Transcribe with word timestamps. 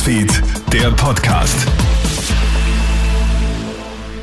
Newsfeed, 0.00 0.42
der 0.72 0.90
Podcast. 0.92 1.68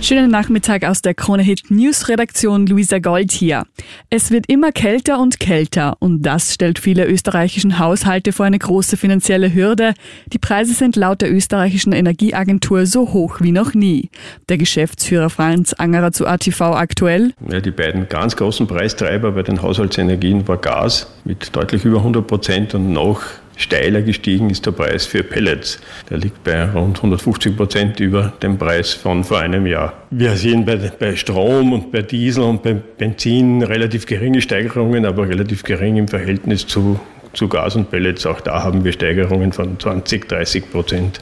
Schönen 0.00 0.28
Nachmittag 0.28 0.84
aus 0.84 1.00
der 1.00 1.14
Krone 1.14 1.44
Hit 1.44 1.70
News 1.70 2.08
Redaktion 2.08 2.66
Luisa 2.66 2.98
Gold 2.98 3.30
hier. 3.30 3.66
Es 4.08 4.32
wird 4.32 4.46
immer 4.48 4.72
kälter 4.72 5.20
und 5.20 5.38
kälter 5.38 5.96
und 6.00 6.22
das 6.22 6.54
stellt 6.54 6.80
viele 6.80 7.06
österreichischen 7.06 7.78
Haushalte 7.78 8.32
vor 8.32 8.46
eine 8.46 8.58
große 8.58 8.96
finanzielle 8.96 9.54
Hürde. 9.54 9.94
Die 10.32 10.38
Preise 10.38 10.74
sind 10.74 10.96
laut 10.96 11.20
der 11.20 11.32
österreichischen 11.32 11.92
Energieagentur 11.92 12.86
so 12.86 13.12
hoch 13.12 13.40
wie 13.40 13.52
noch 13.52 13.72
nie. 13.72 14.10
Der 14.48 14.58
Geschäftsführer 14.58 15.30
Franz 15.30 15.72
Angerer 15.74 16.10
zu 16.10 16.26
ATV 16.26 16.62
aktuell. 16.62 17.32
Ja, 17.48 17.60
die 17.60 17.70
beiden 17.70 18.08
ganz 18.08 18.34
großen 18.34 18.66
Preistreiber 18.66 19.30
bei 19.30 19.44
den 19.44 19.62
Haushaltsenergien 19.62 20.48
war 20.48 20.56
Gas 20.56 21.06
mit 21.24 21.54
deutlich 21.54 21.84
über 21.84 21.98
100 21.98 22.26
Prozent 22.26 22.74
und 22.74 22.92
noch 22.92 23.22
steiler 23.56 24.02
gestiegen 24.02 24.50
ist 24.50 24.66
der 24.66 24.72
Preis 24.72 25.06
für 25.06 25.22
Pellets. 25.22 25.80
Der 26.08 26.18
liegt 26.18 26.42
bei 26.44 26.64
rund 26.64 26.96
150 26.98 27.56
Prozent 27.56 28.00
über 28.00 28.32
dem 28.42 28.58
Preis 28.58 28.92
von 28.92 29.24
vor 29.24 29.38
einem 29.38 29.66
Jahr. 29.66 29.92
Wir 30.10 30.36
sehen 30.36 30.64
bei, 30.64 30.76
bei 30.76 31.16
Strom 31.16 31.72
und 31.72 31.92
bei 31.92 32.02
Diesel 32.02 32.44
und 32.44 32.62
bei 32.62 32.74
Benzin 32.74 33.62
relativ 33.62 34.06
geringe 34.06 34.40
Steigerungen, 34.40 35.04
aber 35.06 35.28
relativ 35.28 35.62
gering 35.62 35.96
im 35.96 36.08
Verhältnis 36.08 36.66
zu, 36.66 36.98
zu 37.32 37.48
Gas 37.48 37.76
und 37.76 37.90
Pellets. 37.90 38.26
Auch 38.26 38.40
da 38.40 38.62
haben 38.62 38.84
wir 38.84 38.92
Steigerungen 38.92 39.52
von 39.52 39.78
20, 39.78 40.28
30 40.28 40.70
Prozent. 40.70 41.20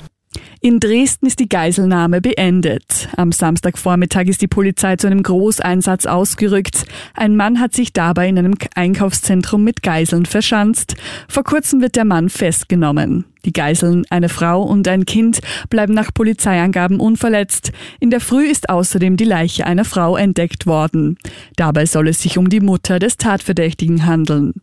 In 0.61 0.81
Dresden 0.81 1.27
ist 1.27 1.39
die 1.39 1.49
Geiselnahme 1.49 2.21
beendet. 2.21 3.09
Am 3.17 3.31
Samstagvormittag 3.31 4.25
ist 4.25 4.43
die 4.43 4.49
Polizei 4.49 4.97
zu 4.97 5.07
einem 5.07 5.23
Großeinsatz 5.23 6.07
ausgerückt. 6.07 6.85
Ein 7.15 7.37
Mann 7.37 7.61
hat 7.61 7.75
sich 7.75 7.93
dabei 7.93 8.29
in 8.29 8.39
einem 8.39 8.55
Einkaufszentrum 8.75 9.63
mit 9.63 9.85
Geiseln 9.85 10.27
verschanzt. 10.27 10.97
Vor 11.29 11.45
kurzem 11.45 11.81
wird 11.81 11.95
der 11.95 12.05
Mann 12.05 12.29
festgenommen. 12.29 13.25
Die 13.45 13.53
Geiseln, 13.53 14.05
eine 14.11 14.29
Frau 14.29 14.63
und 14.65 14.89
ein 14.89 15.07
Kind, 15.07 15.39
bleiben 15.71 15.95
nach 15.95 16.13
Polizeiangaben 16.13 16.99
unverletzt. 16.99 17.71
In 18.01 18.11
der 18.11 18.21
Früh 18.21 18.45
ist 18.45 18.69
außerdem 18.69 19.17
die 19.17 19.25
Leiche 19.25 19.65
einer 19.65 19.85
Frau 19.85 20.17
entdeckt 20.17 20.67
worden. 20.67 21.19
Dabei 21.55 21.87
soll 21.87 22.09
es 22.09 22.21
sich 22.21 22.37
um 22.37 22.49
die 22.49 22.61
Mutter 22.61 22.99
des 22.99 23.17
Tatverdächtigen 23.17 24.07
handeln. 24.07 24.55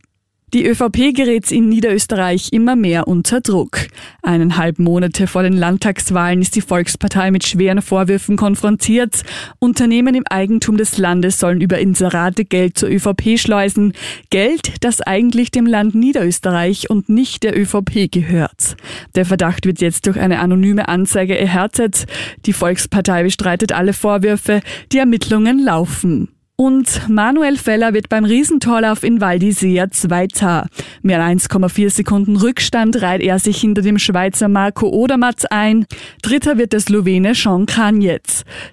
Die 0.54 0.66
ÖVP 0.66 1.14
gerät 1.14 1.52
in 1.52 1.68
Niederösterreich 1.68 2.54
immer 2.54 2.76
mehr 2.76 3.08
unter 3.08 3.42
Druck. 3.42 3.88
Eineinhalb 4.22 4.80
Monate 4.80 5.28
vor 5.28 5.44
den 5.44 5.58
Landtagswahlen 5.58 6.42
ist 6.42 6.56
die 6.56 6.62
Volkspartei 6.62 7.32
mit 7.32 7.46
schweren 7.46 7.82
Vorwürfen 7.82 8.38
konfrontiert. 8.38 9.24
Unternehmen 9.60 10.16
im 10.16 10.24
Eigentum 10.30 10.78
des 10.78 10.98
Landes 10.98 11.40
sollen 11.40 11.62
über 11.62 11.80
Inserate 11.80 12.46
Geld 12.46 12.78
zur 12.78 12.90
ÖVP 12.90 13.38
schleusen. 13.38 13.94
Geld, 14.30 14.76
das 14.82 15.02
eigentlich 15.02 15.52
dem 15.52 15.66
Land 15.66 15.96
Niederösterreich 15.96 16.90
und 16.90 17.10
nicht 17.10 17.44
der 17.44 17.60
ÖVP 17.60 18.12
gehört. 18.12 18.78
Der 19.16 19.26
Verdacht 19.26 19.66
wird 19.66 19.82
jetzt 19.82 20.06
durch 20.06 20.20
eine 20.20 20.40
anonyme 20.40 20.88
Anzeige 20.88 21.38
erhärtet. 21.38 22.06
Die 22.46 22.54
Volkspartei 22.54 23.24
bestreitet 23.24 23.74
alle 23.74 23.94
Vorwürfe. 23.94 24.62
Die 24.92 25.00
Ermittlungen 25.00 25.60
laufen. 25.60 26.35
Und 26.58 27.10
Manuel 27.10 27.58
Feller 27.58 27.94
wird 27.94 28.08
beim 28.08 28.24
Riesentorlauf 28.24 29.04
in 29.04 29.20
Val 29.20 29.38
d'Isea 29.38 29.92
Zweiter. 29.92 30.68
Mehr 31.02 31.22
als 31.22 31.50
1,4 31.50 31.90
Sekunden 31.90 32.38
Rückstand 32.38 33.02
reiht 33.02 33.22
er 33.22 33.40
sich 33.40 33.60
hinter 33.60 33.82
dem 33.82 34.00
Schweizer 34.00 34.48
Marco 34.48 34.88
Odermatt 34.88 35.52
ein. 35.52 35.86
Dritter 36.22 36.58
wird 36.58 36.72
der 36.72 36.80
Slowene 36.80 37.36
Sean 37.36 37.66
Kranjec. 37.66 38.22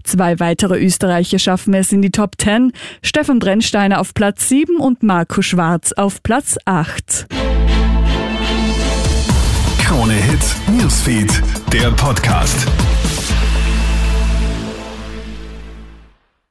Zwei 0.04 0.38
weitere 0.38 0.78
Österreicher 0.78 1.40
schaffen 1.40 1.74
es 1.74 1.90
in 1.90 2.02
die 2.02 2.10
Top 2.10 2.36
10. 2.38 2.72
Stefan 3.02 3.40
Brennsteiner 3.40 4.00
auf 4.00 4.14
Platz 4.14 4.48
7 4.48 4.76
und 4.76 5.02
Marco 5.02 5.42
Schwarz 5.42 5.92
auf 5.92 6.22
Platz 6.22 6.58
8. 6.64 7.26
Krone 9.80 10.14
Hit 10.14 10.80
Newsfeed, 10.80 11.42
der 11.72 11.90
Podcast. 11.90 12.68